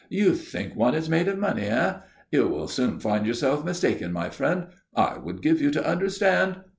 "You 0.09 0.33
think 0.33 0.75
one 0.75 0.95
is 0.95 1.11
made 1.11 1.27
of 1.27 1.37
money, 1.37 1.67
eh? 1.67 1.97
You 2.31 2.47
will 2.47 2.67
soon 2.67 2.99
find 2.99 3.27
yourself 3.27 3.63
mistaken, 3.63 4.11
my 4.11 4.31
friend. 4.31 4.65
I 4.95 5.19
would 5.19 5.43
give 5.43 5.61
you 5.61 5.69
to 5.69 5.87
understand 5.87 6.55